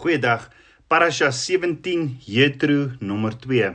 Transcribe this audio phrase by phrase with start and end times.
[0.00, 0.48] Goeiedag.
[0.88, 3.74] Parasha 17 Jethro nommer 2.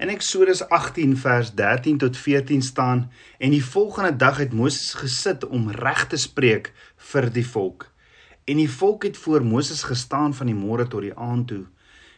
[0.00, 3.02] In Eksodus 18 vers 13 tot 14 staan
[3.36, 6.70] en die volgende dag het Moses gesit om reg te spreek
[7.10, 7.84] vir die volk.
[8.48, 11.66] En die volk het voor Moses gestaan van die môre tot die aand toe.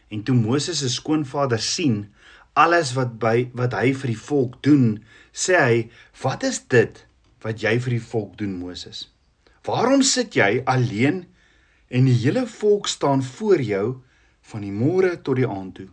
[0.07, 2.05] En toe Moses se skoonvader sien
[2.55, 5.03] alles wat by wat hy vir die volk doen,
[5.35, 5.77] sê hy:
[6.23, 7.03] "Wat is dit
[7.43, 9.09] wat jy vir die volk doen, Moses?
[9.67, 11.25] Waarom sit jy alleen
[11.87, 13.85] en die hele volk staan voor jou
[14.51, 15.89] van die môre tot die aand toe.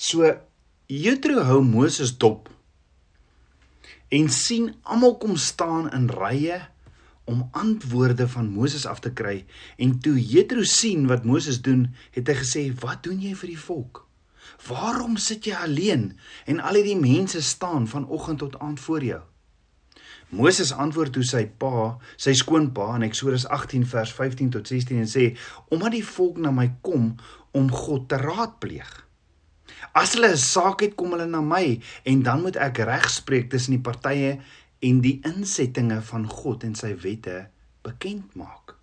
[0.00, 0.26] So
[0.90, 2.48] Jethro hou Moses dop
[4.10, 6.58] en sien almal kom staan in rye
[7.30, 9.44] om antwoorde van Moses af te kry
[9.78, 13.64] en toe Jethro sien wat Moses doen, het hy gesê: "Wat doen jy vir die
[13.68, 14.06] volk?
[14.66, 19.22] Waarom sit jy alleen en al hierdie mense staan van oggend tot aand voor jou?"
[20.30, 25.08] Moses antwoord toe sy pa, sy skoonpa in Eksodus 18 vers 15 tot 16 en
[25.10, 25.24] sê:
[25.74, 27.16] "Omdat die volk na my kom
[27.50, 29.06] om God te raadpleeg.
[29.92, 33.74] As hulle 'n saak het, kom hulle na my en dan moet ek regspreek tussen
[33.74, 34.38] die partye
[34.80, 37.48] en die insettinge van God en sy wette
[37.82, 38.76] bekend maak."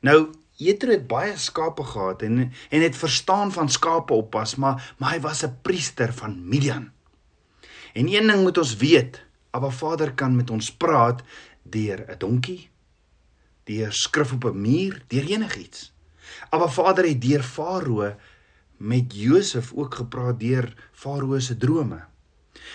[0.00, 5.12] Nou Jethro het baie skape gehad en en het verstaan van skape oppas, maar maar
[5.12, 6.92] hy was 'n priester van Midian.
[7.92, 9.24] En een ding moet ons weet,
[9.54, 11.22] Abba Vader kan met ons praat
[11.62, 12.70] deur 'n donkie,
[13.64, 15.92] deur skrif op 'n muur, deur enigiets.
[16.50, 18.16] Abba Vader het deur Farao
[18.76, 22.04] met Josef ook gepraat deur Farao se drome.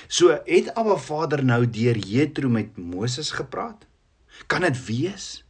[0.07, 3.85] So het Abba Vader nou deur Jethro met Moses gepraat?
[4.47, 5.43] Kan dit wees?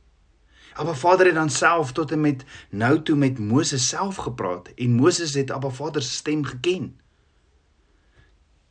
[0.73, 4.91] Abba Vader het dan self tot en met nou toe met Moses self gepraat en
[4.91, 6.99] Moses het Abba Vader se stem geken.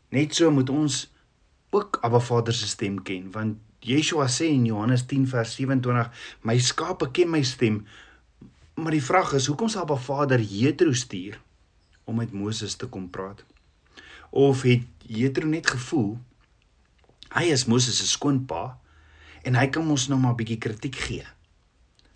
[0.08, 1.12] Net so moet ons
[1.70, 6.10] ook Abba Vader se stem ken want Yeshua sê in Johannes 10 vers 27
[6.42, 7.84] my skape ken my stem.
[8.74, 11.38] Maar die vraag is hoekom sal Abba Vader Jethro stuur
[12.04, 13.44] om met Moses te kom praat?
[14.30, 16.18] Of het Jethro net gevoel
[17.36, 18.78] hy is Moses se skoonpa
[19.46, 21.26] en hy kan ons nou maar 'n bietjie kritiek gee.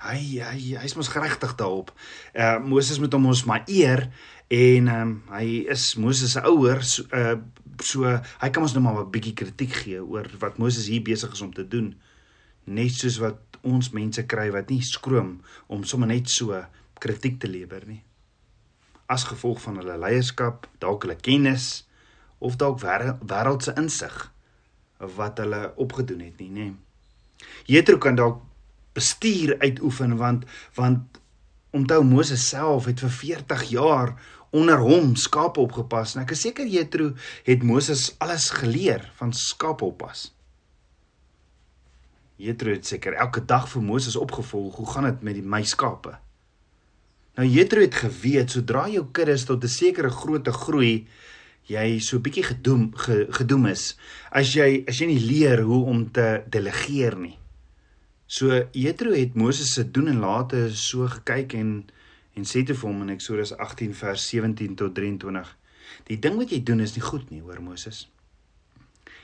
[0.03, 1.93] Hy hy hy's mos geregtig daarop.
[2.35, 4.11] Uh Moses moet hom ons maar eer
[4.49, 7.39] en um, hy is Moses se ouer so, uh
[7.81, 11.33] so hy kan ons nou maar 'n bietjie kritiek gee oor wat Moses hier besig
[11.33, 11.95] is om te doen.
[12.65, 16.65] Net soos wat ons mense kry wat nie skroom om sommer net so
[16.99, 18.03] kritiek te lewer nie.
[19.07, 21.87] As gevolg van hulle leierskap dalk hulle kennis
[22.39, 24.33] of dalk wêreldse insig
[24.99, 26.73] wat hulle opgedoen het nie nê.
[27.67, 28.43] Jethro kan dalk
[28.95, 30.45] bestuur uitoefen want
[30.75, 31.21] want
[31.73, 34.15] onthou Moses self het vir 40 jaar
[34.53, 37.13] onder hom skape opgepas en ek is seker Jethro
[37.47, 40.29] het Moses alles geleer van skape oppas.
[42.43, 46.17] Jethro het seker elke dag vir Moses opgevolg, hoe gaan dit met die my skape?
[47.39, 51.07] Nou Jethro het geweet sodra jou kuddes tot 'n sekere grootte groei,
[51.67, 53.97] jy so 'n bietjie gedoem ge, gedoem is
[54.31, 57.39] as jy as jy nie leer hoe om te delegeer nie.
[58.27, 61.91] So Jethro het Moses se doen en late so gekyk en
[62.37, 65.53] en sê te vir hom in Eksodus 18 vers 17 tot 23:
[66.09, 68.07] Die ding wat jy doen is nie goed nie, hoor Moses.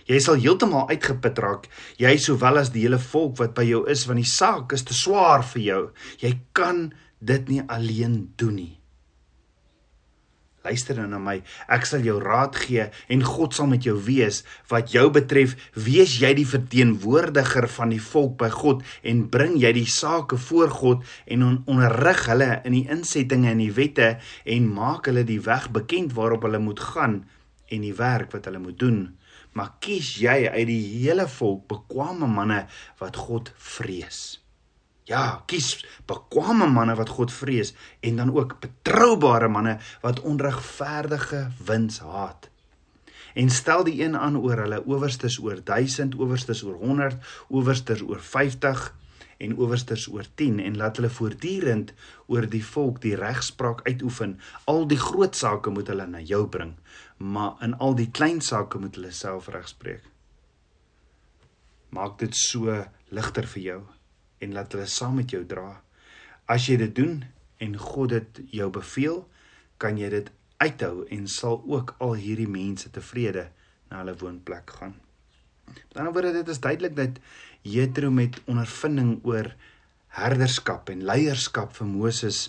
[0.08, 1.68] Jy sal heeltemal uitgeput raak,
[2.00, 4.96] jy sowel as die hele volk wat by jou is, want die saak is te
[4.96, 5.82] swaar vir jou.
[6.24, 6.88] Jy kan
[7.20, 8.77] dit nie alleen doen nie.
[10.68, 11.38] Luister nou na my.
[11.72, 14.42] Ek sal jou raad gee en God sal met jou wees.
[14.68, 19.72] Wat jou betref, wees jy die verteenwoordiger van die volk by God en bring jy
[19.78, 24.10] die sake voor God en on onderrig hulle in die insettinge en die wette
[24.44, 27.22] en maak hulle die weg bekend waarop hulle moet gaan
[27.72, 29.00] en die werk wat hulle moet doen.
[29.56, 32.66] Maar kies jy uit die hele volk bekwame manne
[33.00, 34.38] wat God vrees.
[35.08, 37.72] Ja, kies bekwame manne wat God vrees
[38.04, 42.50] en dan ook betroubare manne wat onregverdige wins haat.
[43.34, 47.16] En stel die een aan oor hulle owerstes oor 1000, owerstes oor 100,
[47.48, 48.84] owerstes oor 50
[49.38, 51.92] en owerstes oor 10 en laat hulle voortdurend
[52.26, 54.36] oor die volk die regspraak uitoefen.
[54.64, 56.74] Al die groot sake moet hulle na jou bring,
[57.16, 60.02] maar in al die klein sake moet hulle self regspreek.
[61.96, 63.86] Maak dit so ligter vir jou
[64.38, 65.80] en laat hulle saam met jou dra.
[66.48, 67.22] As jy dit doen
[67.62, 69.22] en God dit jou beveel,
[69.78, 70.30] kan jy dit
[70.62, 73.48] uithou en sal ook al hierdie mense tevrede
[73.90, 74.96] na hulle woonplek gaan.
[75.68, 77.20] Met ander woorde, dit is duidelik dat
[77.62, 79.52] Jethro met ondervinding oor
[80.18, 82.48] herderskap en leierskap vir Moses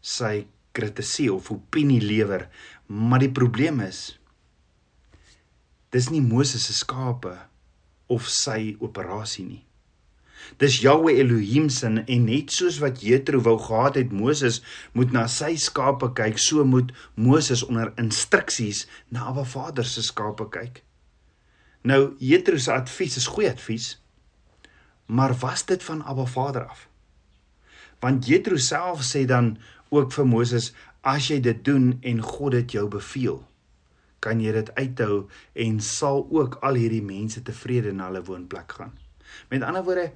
[0.00, 0.46] sy
[0.76, 2.46] kritisie of opinie lewer,
[2.86, 4.20] maar die probleem is
[5.90, 7.32] dis nie Moses se skape
[8.10, 9.64] of sy operasie nie.
[10.60, 14.60] Dis Jahwe Elohim se en net soos wat Jethro wou gehad het Moses
[14.92, 20.48] moet na sy skape kyk, so moet Moses onder instruksies na Abba Vader se skape
[20.52, 20.82] kyk.
[21.82, 23.94] Nou Jethro se advies is goeie advies.
[25.06, 26.88] Maar was dit van Abba Vader af?
[28.00, 29.58] Want Jethro self sê dan
[29.90, 30.70] ook vir Moses
[31.02, 33.40] as jy dit doen en God dit jou beveel,
[34.20, 35.28] kan jy dit uithou
[35.64, 38.92] en sal ook al hierdie mense tevrede na hulle woonplek gaan.
[39.48, 40.10] Met ander woorde,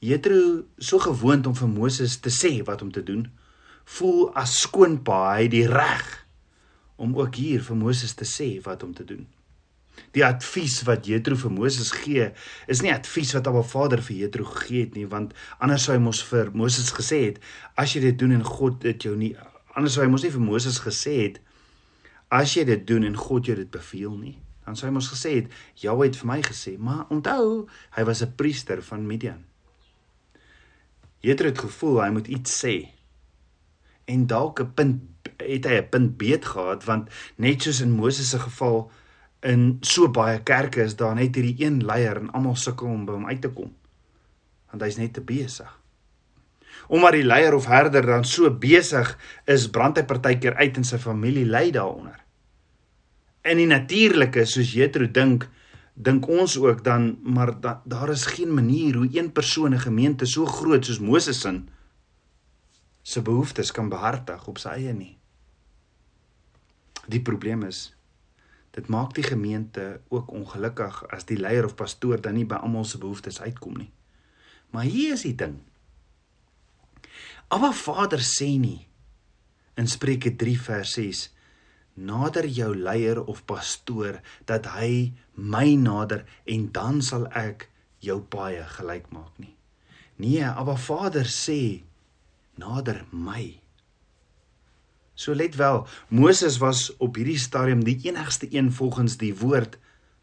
[0.00, 3.26] Jethro so gewoond om vir Moses te sê wat om te doen,
[3.98, 6.06] voel as skoonpa hy die reg
[7.00, 9.26] om ook hier vir Moses te sê wat om te doen.
[10.16, 12.30] Die advies wat Jethro vir Moses gee,
[12.68, 16.00] is nie advies wat Abba Vader vir Jethro gegee het nie, want anders sou hy
[16.02, 17.40] mos vir Moses gesê het,
[17.76, 19.34] as jy dit doen en God dit jou nie
[19.74, 21.40] anders sou hy mos nie vir Moses gesê het
[22.30, 24.36] as jy dit doen en God jou dit beveel nie.
[24.66, 28.22] Dan sou hy mos gesê het, Jahwe het vir my gesê, maar onthou, hy was
[28.22, 29.49] 'n priester van Midian.
[31.20, 32.74] Jethro het gevoel hy moet iets sê.
[34.08, 35.00] En dalk 'n punt
[35.36, 38.90] het hy 'n punt beet gehad want net soos in Moses se geval
[39.40, 43.12] in so baie kerke is daar net hierdie een leier en almal sukkel om by
[43.12, 43.72] hom uit te kom.
[44.70, 45.70] Want hy's net te besig.
[46.88, 50.98] Omdat die leier of herder dan so besig is, brand hy partykeer uit en sy
[50.98, 52.18] familie ly daaronder.
[53.42, 55.48] In die natuurlike soos Jethro dink,
[56.00, 60.26] dink ons ook dan maar da, daar is geen manier hoe een persoon 'n gemeente
[60.26, 61.62] so groot soos Moses se
[63.02, 65.18] se behoeftes kan behartig op sy eie nie.
[67.06, 67.94] Die probleem is
[68.70, 72.84] dit maak die gemeente ook ongelukkig as die leier of pastoor dan nie by almal
[72.84, 73.90] se behoeftes uitkom nie.
[74.70, 75.58] Maar hier is die ding.
[77.48, 78.86] Abba Vader sê nie
[79.74, 81.24] in Spreuke 3 vers 6
[82.00, 87.68] nader jou leier of pastoor dat hy my nader en dan sal ek
[88.00, 89.54] jou paie gelyk maak nie.
[90.20, 91.82] Nee, Abba Vader sê
[92.60, 93.60] nader my.
[95.20, 99.76] So let wel, Moses was op hierdie stadium die enigste een volgens die woord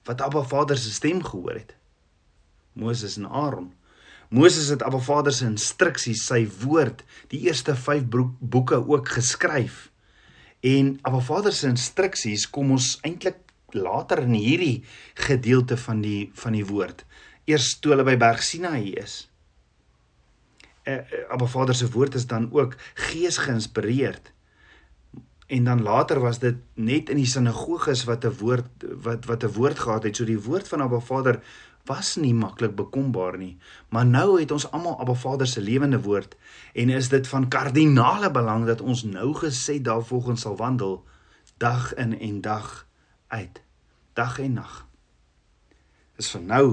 [0.09, 1.75] wat Abba Vader se stem gehoor het.
[2.73, 3.73] Moses en Aaron.
[4.29, 8.07] Moses het Abba Vader se instruksies, sy woord, die eerste 5
[8.39, 9.87] boeke ook geskryf.
[10.59, 13.37] En Abba Vader se instruksies kom ons eintlik
[13.75, 14.83] later in hierdie
[15.13, 17.05] gedeelte van die van die woord.
[17.45, 19.27] Eers toe hulle by Berg Sinaï is.
[20.83, 24.31] Eh, eh, Abba Vader se woord is dan ook gees geïnspireerd.
[25.47, 28.67] En dan later was dit net in die sinagoges wat 'n woord
[29.03, 30.15] wat wat 'n woord gehad het.
[30.15, 31.43] So die woord van Abba Vader
[31.87, 33.57] was nie maklik bekombaar nie.
[33.89, 36.35] Maar nou het ons almal Abba Vader se lewende woord
[36.73, 40.99] en is dit van kardinale belang dat ons nou gesê daarvolgens sal wandel
[41.57, 42.87] dag in en dag
[43.27, 43.61] uit.
[44.13, 44.85] Dag en nag.
[46.17, 46.67] Is vir nou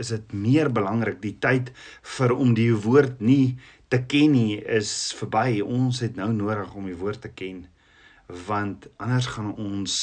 [0.00, 1.72] is dit meer belangrik die tyd
[2.16, 3.58] vir om die woord nie
[3.88, 5.60] te ken nie is verby.
[5.60, 7.66] Ons het nou nodig om die woord te ken
[8.46, 9.96] want anders gaan ons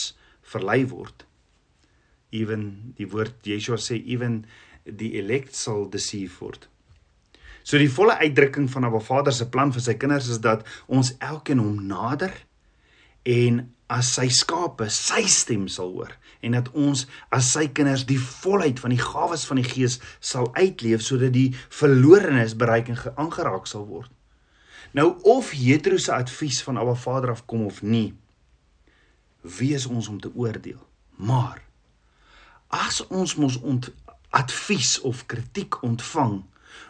[0.44, 1.27] verlei word
[2.36, 4.42] even die woord Yeshua sê even
[4.84, 6.68] die elect sal deceive word.
[7.68, 11.14] So die volle uitdrukking van Abba Vader se plan vir sy kinders is dat ons
[11.20, 12.32] elkeen hom nader
[13.28, 16.14] en as sy skape sy stem sal hoor
[16.44, 20.48] en dat ons as sy kinders die volheid van die gawes van die Gees sal
[20.56, 24.12] uitleef sodat die verlorenes bereik en aangeraak sal word.
[24.96, 28.14] Nou of Jethro se advies van Abba Vader afkom of nie,
[29.60, 30.80] wie is ons om te oordeel?
[31.20, 31.67] Maar
[32.74, 33.90] as ons mos ont
[34.36, 36.42] advies of kritiek ontvang,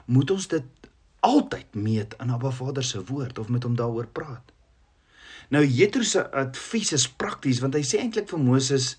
[0.05, 0.87] moet ons dit
[1.19, 4.53] altyd meet aan Abba Vader se woord of met hom daaroor praat.
[5.49, 8.95] Nou Jethro se advies is prakties want hy sê eintlik vir Moses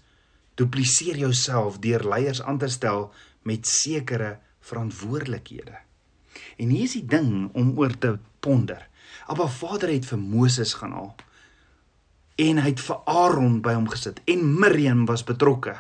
[0.59, 3.11] dupliseer jouself deur leiers aan te stel
[3.47, 5.77] met sekere verantwoordelikhede.
[6.59, 8.81] En hier is die ding om oor te ponder.
[9.29, 11.15] Abba Vader het vir Moses gaan haal
[12.39, 15.75] en hy het vir Aaron by hom gesit en Miriam was betrokke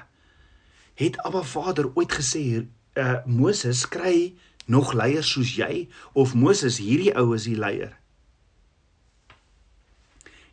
[0.98, 2.66] het Abba Vader ooit gesê,
[2.98, 4.34] uh Moses kry
[4.66, 7.94] nog leiers soos jy of Moses hierdie ou is die leier?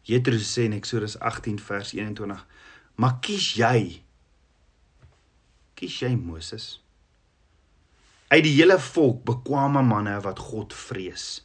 [0.06, 2.46] Jethro sê in Eksodus 18 vers 21:
[2.96, 4.04] "Maar kies jy
[5.76, 6.82] kies jy Moses
[8.30, 11.42] uit die hele volk bekwame manne wat God vrees."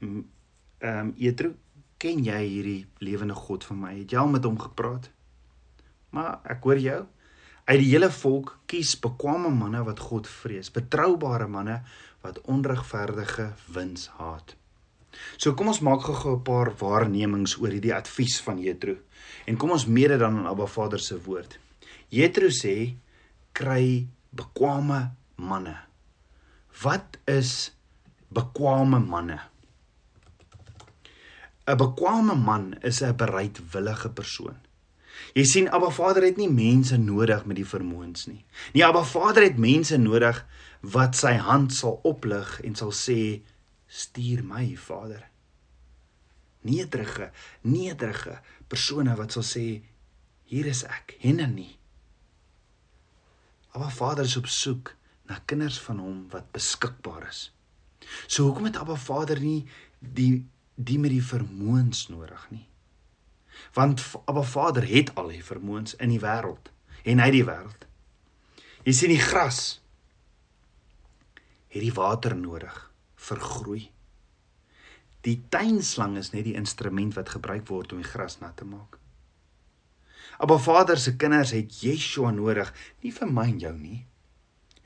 [0.00, 0.26] Ehm
[0.80, 1.54] um, Jethro,
[1.98, 3.94] ken jy hierdie lewende God van my?
[3.98, 5.10] Het jy al met hom gepraat?
[6.10, 7.00] Maar ek hoor jou
[7.70, 11.76] uit die hele volk kies bekwame manne wat God vrees, betroubare manne
[12.24, 14.56] wat onregverdige wins haat.
[15.38, 18.96] So kom ons maak gou-gou 'n paar waarnemings oor hierdie advies van Jethro.
[19.46, 21.58] En kom ons meet dit dan aan Abba Vader se woord.
[22.08, 22.94] Jethro sê
[23.52, 25.76] kry bekwame manne
[26.82, 27.72] Wat is
[28.32, 29.38] bekwame manne?
[31.66, 34.56] 'n Bekwame man is 'n bereidwillige persoon.
[35.34, 38.42] Jy sien Abba Vader het nie mense nodig met die vermoëns nie.
[38.74, 40.42] Nee, Abba Vader het mense nodig
[40.80, 43.40] wat sy hand sal oplig en sal sê
[43.90, 45.26] stuur my Vader.
[46.66, 47.30] Nederige,
[47.62, 49.66] nederige persone wat sal sê
[50.50, 51.72] hier is ek, henne nie.
[53.76, 54.94] Abba Vader is op soek
[55.30, 57.50] na kinders van hom wat beskikbaar is.
[58.26, 59.62] So hoekom het Abba Vader nie
[60.00, 60.42] die
[60.80, 62.64] die met die vermoëns nodig nie?
[63.74, 66.72] Want Abba Vader het al die vermoëns in die wêreld
[67.04, 67.86] en hy die wêreld.
[68.84, 69.80] Jy sien die gras
[71.70, 72.76] het die water nodig
[73.28, 73.82] vir groei.
[75.26, 78.96] Die tuinslang is net die instrument wat gebruik word om die gras nat te maak.
[80.40, 82.70] Abba Vader se kinders het Yeshua nodig,
[83.04, 83.98] nie vir my en jou nie.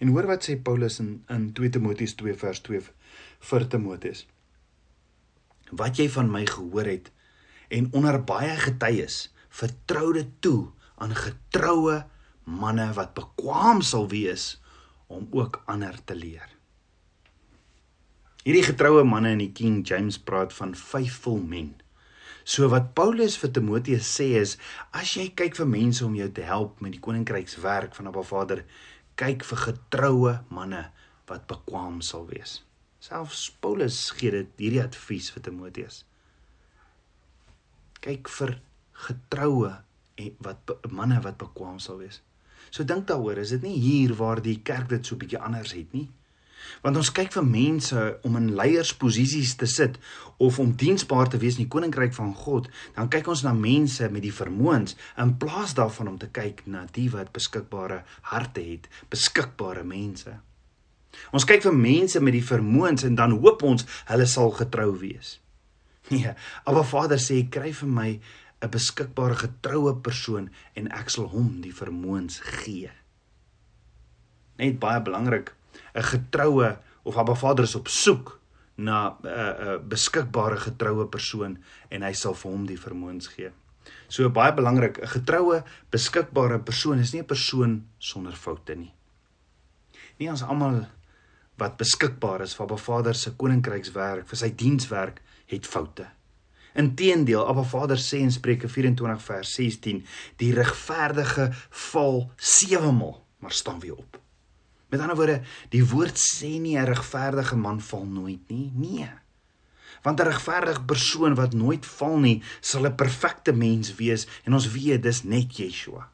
[0.02, 2.82] En hoor wat sê Paulus in in 2 Timoteus 2 vers 2
[3.50, 4.24] vir Timoteus.
[5.70, 7.13] Wat jy van my gehoor het
[7.74, 10.70] en onder baie getuies, vertrou dit toe
[11.02, 12.02] aan getroue
[12.44, 14.54] manne wat bekwam sal wees
[15.10, 16.50] om ook ander te leer.
[18.44, 21.72] Hierdie getroue manne in die King James praat van faithful men.
[22.44, 24.58] So wat Paulus vir Timoteus sê is
[24.92, 28.60] as jy kyk vir mense om jou te help met die koninkrykswerk van Abba Vader,
[29.16, 30.84] kyk vir getroue manne
[31.30, 32.58] wat bekwam sal wees.
[33.00, 36.04] Selfs Paulus gee dit hierdie advies vir Timoteus.
[38.04, 38.58] Kyk vir
[39.06, 39.72] getroue
[40.20, 42.20] en wat manne wat bekwam sal wees.
[42.70, 45.92] So dink daaroor, is dit nie hier waar die kerk dit so bietjie anders het
[45.94, 46.08] nie?
[46.84, 49.98] Want ons kyk vir mense om in leiersposisies te sit
[50.42, 54.08] of om diensbaar te wees in die koninkryk van God, dan kyk ons na mense
[54.12, 58.88] met die vermoëns in plaas daarvan om te kyk na die wat beskikbare harte het,
[59.12, 60.38] beskikbare mense.
[61.36, 65.38] Ons kyk vir mense met die vermoëns en dan hoop ons hulle sal getrou wees.
[66.10, 66.34] Nee,
[66.64, 68.10] Abba Vader sê kry vir my
[68.64, 72.90] 'n beskikbare getroue persoon en ek sal hom die vermoëns gee.
[74.58, 75.52] Net baie belangrik
[75.94, 78.40] 'n getroue of Abba Vader is op soek
[78.76, 81.58] na 'n uh, 'n uh, beskikbare getroue persoon
[81.90, 83.50] en hy sal vir hom die vermoëns gee.
[84.08, 88.92] So baie belangrik, 'n getroue, beskikbare persoon is nie 'n persoon sonder foute nie.
[90.18, 90.86] Nie ons almal
[91.60, 95.20] wat beskikbaar is vir Abba Vader se koninkrykswerk, vir sy dienswerk,
[95.50, 96.06] het foute.
[96.74, 100.02] Inteendeel, Abba Vader sê in Spreuke 24 vers 16,
[100.42, 101.52] die regverdige
[101.90, 104.18] val 7 maal, maar staan weer op.
[104.90, 108.70] Met ander woorde, die woord sê nie 'n regverdige man val nooit nie.
[108.74, 109.10] Nee.
[110.02, 114.70] Want 'n regverdige persoon wat nooit val nie, sal 'n perfekte mens wees en ons
[114.70, 116.13] weet dis net Yeshua.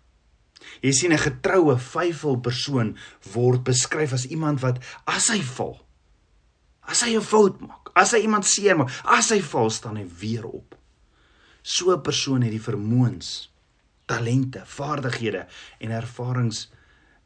[0.82, 2.96] Jy sien 'n getroue, faithful persoon
[3.32, 5.80] word beskryf as iemand wat as hy val,
[6.82, 10.46] as hy 'n fout maak, as hy iemand seermaak, as hy val, staan hy weer
[10.46, 10.76] op.
[11.62, 13.50] So 'n persoon het die vermoëns,
[14.06, 15.46] talente, vaardighede
[15.78, 16.70] en ervarings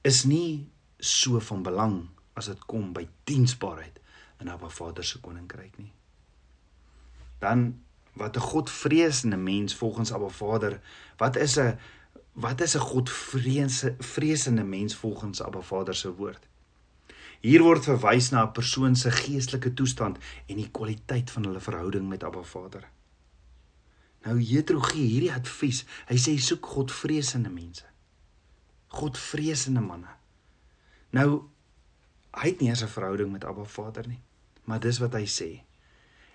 [0.02, 4.00] is nie so van belang as dit kom by diensbaarheid
[4.40, 5.92] in Abba Vader se koninkryk nie.
[7.40, 7.80] Dan
[8.14, 10.80] wat 'n Godvreesende mens volgens Abba Vader,
[11.16, 11.78] wat is 'n
[12.34, 16.46] wat is 'n Godvreesende mens volgens Abba Vader se woord?
[17.40, 22.08] Hier word verwys na 'n persoon se geestelike toestand en die kwaliteit van hulle verhouding
[22.08, 22.88] met Abba Vader.
[24.24, 25.84] Nou Jethro gee hierdie advies.
[26.08, 27.84] Hy sê soek Godvreesende mense.
[28.86, 30.16] Godvreesende manne.
[31.10, 31.42] Nou
[32.30, 34.20] hy het nie eens 'n verhouding met Abba Vader nie,
[34.64, 35.62] maar dis wat hy sê.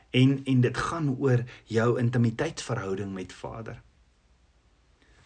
[0.09, 3.81] En en dit gaan oor jou intimiteitsverhouding met Vader.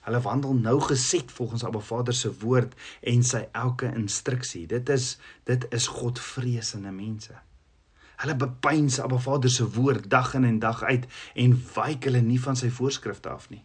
[0.04, 4.66] Hulle wandel nou geset volgens Abba Vader se woord en sy elke instruksie.
[4.68, 5.18] Dit is
[5.48, 7.36] dit is Godvreesende mense.
[8.20, 12.40] Hulle bepeins Abba Vader se woord dag in en dag uit en wyk hulle nie
[12.42, 13.64] van sy voorskrifte af nie.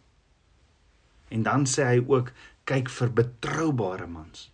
[1.29, 2.31] En dan sê hy ook
[2.69, 4.47] kyk vir betroubare mans.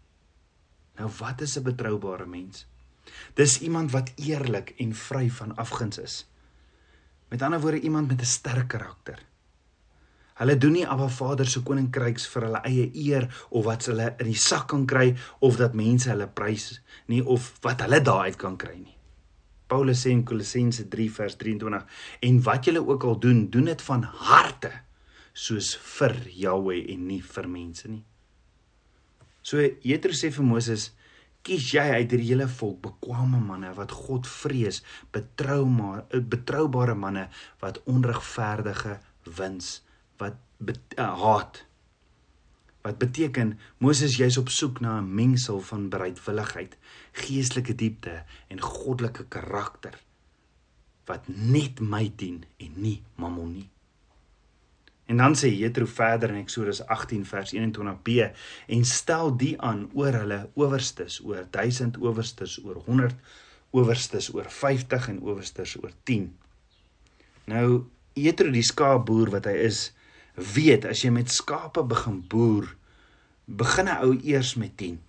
[0.97, 2.65] Nou wat is 'n betroubare mens?
[3.33, 6.25] Dis iemand wat eerlik en vry van afguns is.
[7.29, 9.19] Met ander woorde iemand met 'n sterk karakter.
[10.35, 14.27] Hulle doen nie Abba Vader se koninkryks vir hulle eie eer of wat hulle in
[14.27, 16.73] die sak kan kry of dat mense hulle prys
[17.11, 18.97] nie of wat hulle daaruit kan kry nie.
[19.71, 23.85] Paulus sê in Kolossense 3 vers 23 en wat julle ook al doen, doen dit
[23.87, 24.73] van harte
[25.31, 28.03] soos vir Jahweh en nie vir mense nie.
[29.45, 30.91] So Jethro sê vir Moses:
[31.43, 37.29] "Kies jy uit hierdie hele volk bekwame manne wat God vrees, betrouma, eh, betroubare manne
[37.61, 39.84] wat onregverdige wins
[40.17, 41.65] wat bet, uh, haat,
[42.85, 46.77] Wat beteken Moses jy's op soek na 'n mengsel van bereidwilligheid,
[47.11, 49.97] geestelike diepte en goddelike karakter
[51.05, 53.69] wat net my dien en nie Mammon nie.
[55.05, 58.31] En dan sê Jethro verder in Eksodus 18 vers 21b
[58.67, 63.15] en stel die aan oor hulle owerstes, oor 1000 owerstes, oor 100
[63.69, 66.37] owerstes, oor 50 en owerstes oor 10.
[67.45, 69.94] Nou Jethro die skaapboer wat hy is,
[70.35, 72.75] weet as jy met skape begin boer,
[73.45, 74.99] begin 'n ou eers met 10.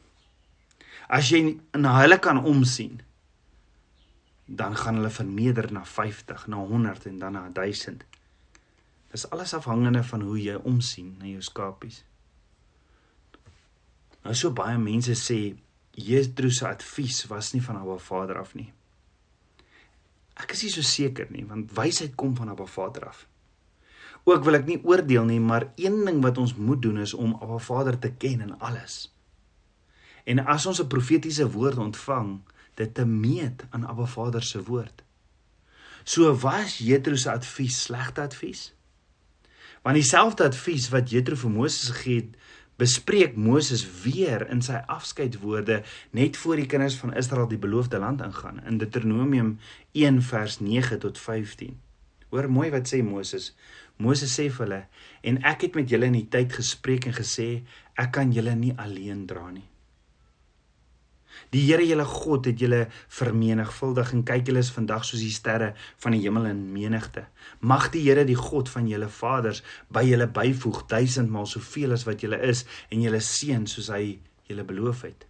[1.09, 3.01] As jy na hulle kan omsien,
[4.47, 8.05] dan gaan hulle vermeerder na 50, na 100 en dan na 1000.
[9.11, 12.05] Dis alles afhangende van hoe jy omsien na jou skapies.
[14.23, 15.57] Nou so baie mense sê
[15.97, 18.73] Jethro se advies was nie van Abba Vader af nie.
[20.37, 23.23] Ek is nie so seker nie, want wysheid kom van Abba Vader af.
[24.27, 27.37] Ook wil ek nie oordeel nie, maar een ding wat ons moet doen is om
[27.39, 29.07] Abba Vader te ken in alles.
[30.27, 32.41] En as ons 'n profetiese woord ontvang,
[32.75, 35.03] dit te meet aan Abba Vader se woord.
[36.05, 38.75] So was Jethro se advies slegte advies?
[39.83, 42.37] Want dieselfde advies wat Jethro vir Moses gegee het,
[42.77, 48.21] bespreek Moses weer in sy afskeidwoorde net voor die kinders van Israel die beloofde land
[48.21, 49.59] ingaan in Deuteronomium
[49.93, 51.81] 1 vers 9 tot 15.
[52.29, 53.55] Hoor mooi wat sê Moses.
[53.99, 54.83] Moses sê vir hulle:
[55.23, 57.65] "En ek het met julle in die tyd gespreek en gesê,
[57.97, 59.69] ek kan julle nie alleen dra nie."
[61.53, 65.75] Die Here julle God het julle vermenigvuldig en kyk julle is vandag soos die sterre
[66.03, 67.27] van die hemel in menigte.
[67.61, 69.63] Mag die Here die God van julle vaders
[69.93, 74.67] by julle byvoeg duisendmal soveel as wat julle is en julle seën soos hy julle
[74.67, 75.27] beloof het.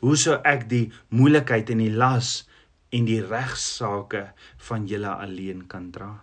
[0.00, 2.46] Hoe sou ek die moeilikheid en die las
[2.94, 4.28] en die regsaake
[4.70, 6.14] van julle alleen kan dra?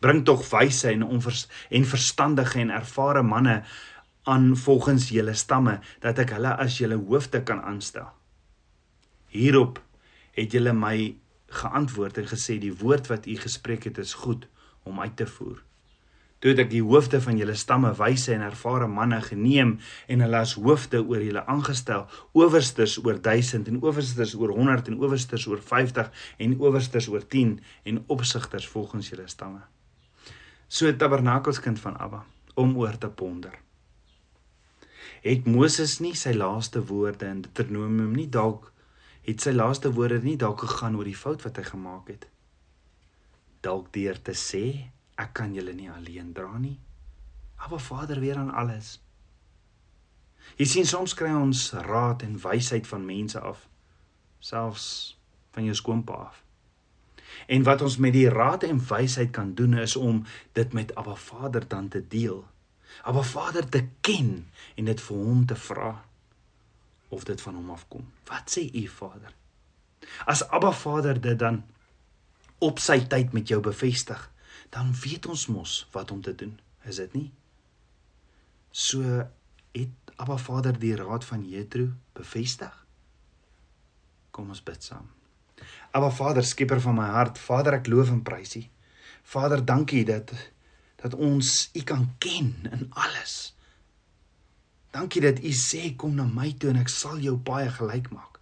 [0.00, 3.62] Bring tog wyse en onvers en verstandige en ervare manne
[4.26, 8.08] aan volgens julle stamme dat ek hulle as julle hoofde kan aanstel.
[9.30, 9.78] Hierop
[10.36, 11.14] het julle my
[11.60, 14.48] geantwoord en gesê die woord wat u gespreek het is goed
[14.82, 15.62] om uit te voer.
[16.42, 19.76] Toe het ek die hoofde van julle stamme wyse en ervare manne geneem
[20.12, 22.04] en hulle as hoofde oor julle aangestel,
[22.36, 27.56] owersters oor 1000 en owersters oor 100 en owersters oor 50 en owersters oor 10
[27.88, 29.64] en opsigters volgens julle stamme.
[30.68, 32.24] So tabernakelskind van Abba
[32.54, 33.58] om oor te ponder.
[35.22, 38.72] Het Moses nie sy laaste woorde in Deuteronomium nie dalk
[39.26, 42.26] het sy laaste woorde nie dalk gegaan oor die fout wat hy gemaak het?
[43.62, 44.64] Dalk deur te sê
[45.18, 46.78] ek kan julle nie alleen dra nie.
[47.56, 48.96] Maar Vader weer aan alles.
[50.58, 53.66] Jy sien soms kry ons raad en wysheid van mense af
[54.38, 54.88] selfs
[55.54, 56.45] van jou skoonpa af
[57.46, 61.14] en wat ons met die raad en wysheid kan doen is om dit met Abba
[61.14, 62.44] Vader dan te deel
[63.02, 65.90] Abba Vader te ken en dit vir hom te vra
[67.14, 68.06] of dit van hom afkom.
[68.28, 69.34] Wat sê u Vader?
[70.26, 71.62] As Abba Vader dit dan
[72.58, 74.20] op sy tyd met jou bevestig,
[74.74, 76.56] dan weet ons mos wat om te doen,
[76.88, 77.28] is dit nie?
[78.70, 79.02] So
[79.76, 82.72] het Abba Vader die raad van Jethro bevestig.
[84.32, 85.08] Kom ons bid saam.
[85.96, 88.62] Abba Vader, skieper van my hart, Vader, ek loof en prys U.
[89.32, 90.34] Vader, dankie dat
[91.00, 93.54] dat ons U kan ken in alles.
[94.92, 98.36] Dankie dat U sê kom na my toe en ek sal jou baie gelyk maak.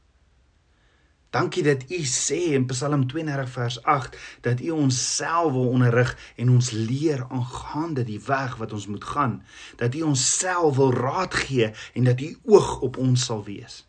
[1.35, 6.15] Dankie dat U sê in Psalm 32 vers 8 dat U ons self wil onderrig
[6.39, 9.41] en ons leer aangaande die weg wat ons moet gaan,
[9.83, 13.83] dat U ons self wil raad gee en dat U oog op ons sal wees.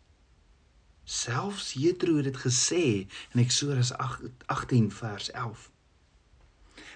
[1.06, 5.70] Selfs Jethro het dit gesê in Eksodus 18 vers 11.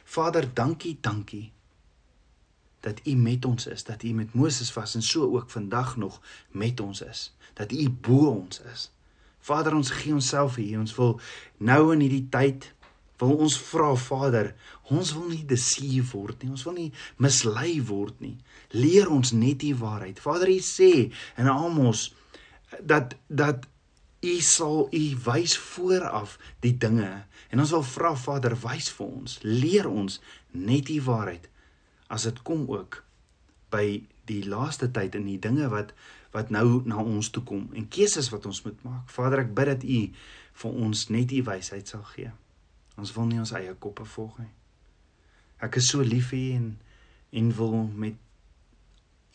[0.04, 1.52] Vader, dankie, dankie
[2.80, 6.20] dat U met ons is, dat U met Moses was en so ook vandag nog
[6.50, 8.90] met ons is, dat U bo ons is.
[9.38, 10.76] Vader, ons gee onsself vir U.
[10.82, 11.20] Ons wil
[11.56, 12.72] nou in hierdie tyd
[13.20, 14.54] wil ons vra Vader,
[14.90, 16.50] ons wil nie deceived word nie.
[16.50, 18.36] Ons wil nie mislei word nie.
[18.74, 20.18] Leer ons net die waarheid.
[20.18, 22.08] Vader, U sê in Amos
[22.80, 23.69] dat dat
[24.20, 27.24] U sal U wys vooraf die dinge.
[27.50, 30.20] En ons wil vra Vader, wys vir ons, leer ons
[30.52, 31.48] net die waarheid
[32.10, 33.00] as dit kom ook
[33.70, 35.94] by die laaste tyd in die dinge wat
[36.30, 39.08] wat nou na ons toe kom en keuses wat ons moet maak.
[39.10, 40.00] Vader, ek bid dat U
[40.62, 42.30] vir ons net U wysheid sal gee.
[43.00, 44.52] Ons wil nie ons eie koppe volg nie.
[45.58, 46.68] Ek is so lief vir U en
[47.40, 48.14] en wil met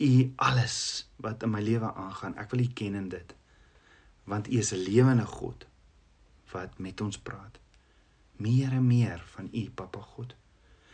[0.03, 0.11] U
[0.43, 0.77] alles
[1.23, 2.35] wat in my lewe aangaan.
[2.39, 3.35] Ek wil U ken in dit.
[4.25, 5.65] Want U is 'n lewende God
[6.51, 7.59] wat met ons praat.
[8.37, 10.35] Meer en meer van U, Papa God.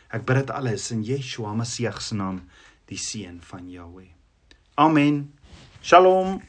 [0.08, 2.42] Ek bid dit alles in Yeshua Messie se naam,
[2.84, 4.10] die seun van Jahweh.
[4.74, 5.32] Amen.
[5.82, 6.42] Shalom.